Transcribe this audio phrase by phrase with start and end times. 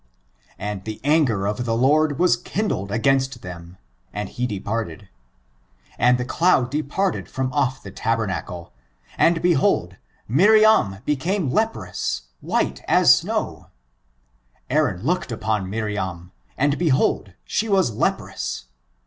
[0.57, 3.77] And the anger of the Lord was kindled against them;
[4.11, 5.09] and he departed.
[5.95, 8.73] And the cloud departed from off the tabernacle,
[9.15, 13.67] and behold, Miriam became leprous, white as snow;
[14.71, 18.65] Aaron looked upon Miriam, and behold, she was leprous.